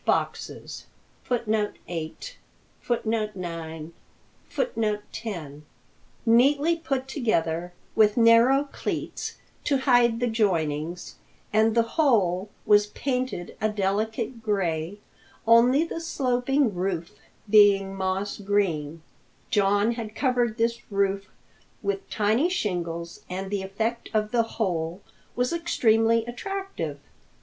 [0.05, 0.87] ]The house, as
[1.29, 2.37] before described,
[2.89, 5.61] was built of good sized boxes,
[6.25, 11.17] neatly put together with narrow cleats to hide the joinings,
[11.53, 14.97] and the whole was painted a delicate gray,
[15.45, 19.03] only the sloping roof being moss green.
[19.51, 21.29] John had covered this roof
[21.83, 25.03] with tiny shingles, and the effect of the whole
[25.35, 26.99] was extremely attractive.